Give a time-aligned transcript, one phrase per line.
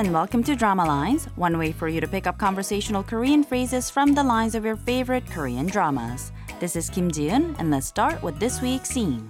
[0.00, 3.90] and welcome to Drama Lines, one way for you to pick up conversational Korean phrases
[3.90, 6.32] from the lines of your favorite Korean dramas.
[6.60, 9.28] This is Kim Jiun, and let's start with this week's scene.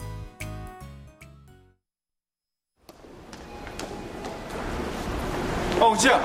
[5.81, 6.17] 어, 우지야.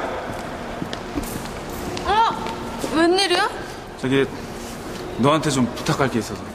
[2.06, 2.96] 어?
[2.96, 3.50] 웬일이야?
[3.98, 4.28] 저기
[5.18, 6.55] 너한테 좀 부탁할 게 있어서.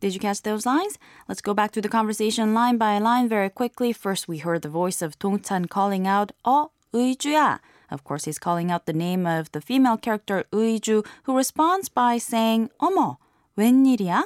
[0.00, 0.98] Did you catch those lines?
[1.28, 3.92] Let's go back to the conversation line by line very quickly.
[3.92, 7.58] First, we heard the voice of Dong-chan calling out, 어, 의주야.
[7.90, 12.16] Of course, he's calling out the name of the female character 의주, who responds by
[12.16, 13.18] saying, 어머,
[13.58, 14.24] 웬일이야?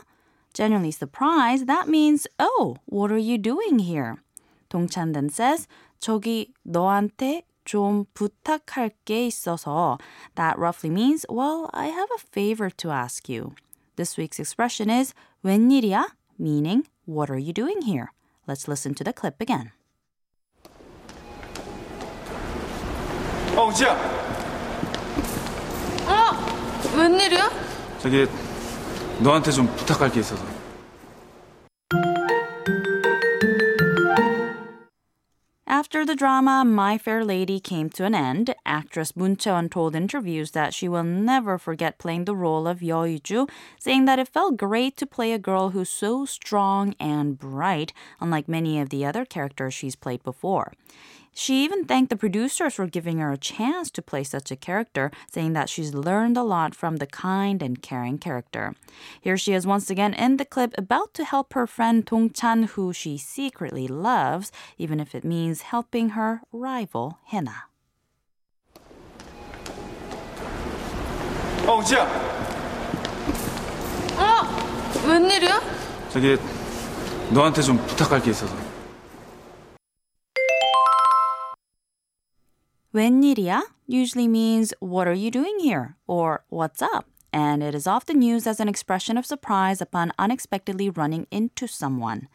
[0.52, 4.22] Generally surprised, that means, oh, what are you doing here?
[4.68, 5.66] Dong-chan then says,
[6.00, 9.98] 저기 너한테 좀 부탁할 게 있어서.
[10.36, 13.54] That roughly means, well, I have a favor to ask you.
[13.98, 15.14] This week's expression is
[15.44, 16.06] 웬일이야?
[16.38, 18.12] meaning what are you doing here?
[18.46, 19.70] Let's listen to the clip again.
[23.56, 23.94] 어, 우지야.
[26.06, 26.96] 어?
[26.96, 27.50] 웬일이야?
[28.00, 28.26] 저기
[29.20, 30.44] 너한테 좀 부탁할 게 있어서.
[35.79, 40.51] After the drama My Fair Lady came to an end, actress Moon Chae-won told interviews
[40.51, 43.47] that she will never forget playing the role of Yeo Ju,
[43.79, 48.49] saying that it felt great to play a girl who's so strong and bright, unlike
[48.49, 50.73] many of the other characters she's played before.
[51.36, 55.10] She even thanked the producers for giving her a chance to play such a character,
[55.32, 58.74] saying that she's learned a lot from the kind and caring character.
[59.20, 62.74] Here she is once again in the clip about to help her friend Dong Chan,
[62.74, 67.64] who she secretly loves, even if it means helping her rival Hina.
[71.66, 72.04] 어, 우지야.
[74.18, 75.08] 어?
[75.08, 75.60] 웬일이야?
[76.10, 76.36] 저기
[77.30, 78.67] 너한테 좀 부탁할 게 있어서.
[82.94, 88.22] 웬일이야 usually means what are you doing here or what's up and it is often
[88.22, 92.28] used as an expression of surprise upon unexpectedly running into someone.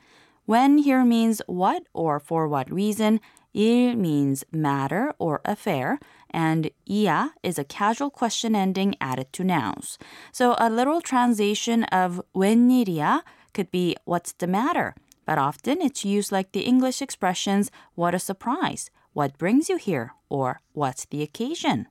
[0.45, 3.21] When here means what or for what reason,
[3.53, 5.99] 일 means matter or affair,
[6.29, 9.97] and 이야 is a casual question ending added to nouns.
[10.33, 13.21] So a literal translation of 웬일이야
[13.53, 18.19] could be what's the matter, but often it's used like the English expressions what a
[18.19, 21.87] surprise, what brings you here, or what's the occasion.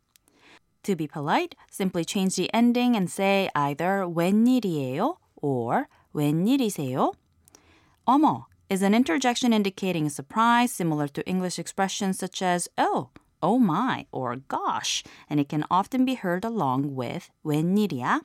[0.84, 7.12] To be polite, simply change the ending and say either 웬일이에요 or 웬일이세요.
[8.06, 13.10] 어머 is an interjection indicating a surprise similar to English expressions such as oh,
[13.42, 18.20] oh my, or gosh, and it can often be heard along with 웬일이야.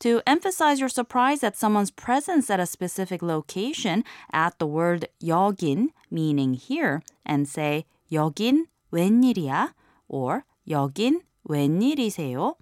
[0.00, 5.88] To emphasize your surprise at someone's presence at a specific location, add the word 여긴,
[6.10, 9.74] meaning here, and say 여긴 웬일이야?
[10.08, 12.56] or 여긴 웬일이세요?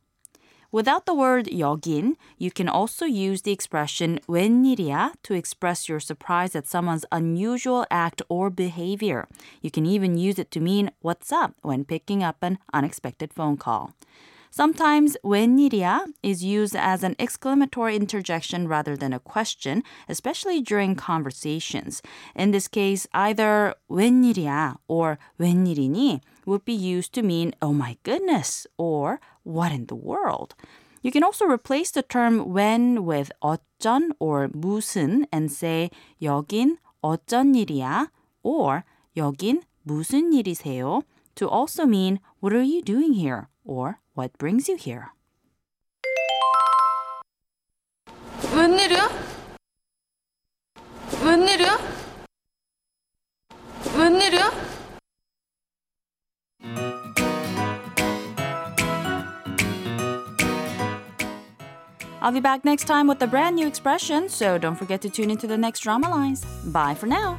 [0.70, 6.54] Without the word 여긴, you can also use the expression 웬일이야 to express your surprise
[6.54, 9.28] at someone's unusual act or behavior.
[9.62, 13.56] You can even use it to mean what's up when picking up an unexpected phone
[13.56, 13.94] call.
[14.52, 22.02] Sometimes 웬일이야 is used as an exclamatory interjection rather than a question, especially during conversations.
[22.34, 28.66] In this case, either 웬일이야 or 웬일이니 would be used to mean oh my goodness
[28.78, 30.54] or what in the world.
[31.02, 37.54] You can also replace the term when with 어쩐 or 무슨 and say 여긴 어쩐
[37.54, 38.10] 일이야
[38.42, 38.84] or
[39.16, 41.02] 여긴 무슨 일이세요
[41.34, 45.12] to also mean what are you doing here or what brings you here.
[48.54, 49.08] 웬일이야?
[51.24, 51.78] 웬일이야?
[53.96, 54.50] 웬일이야?
[62.20, 65.31] I'll be back next time with a brand new expression, so don't forget to tune
[65.31, 66.44] into the next drama lines.
[66.66, 67.38] Bye for now.